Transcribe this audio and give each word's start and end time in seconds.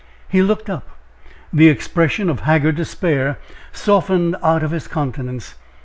He 0.27 0.41
looked 0.41 0.67
up. 0.67 0.97
The 1.53 1.69
expression 1.69 2.27
of 2.27 2.39
haggard 2.39 2.75
despair 2.75 3.37
softened 3.71 4.35
out 4.41 4.63
of 4.63 4.71
his 4.71 4.87
countenance. 4.87 5.53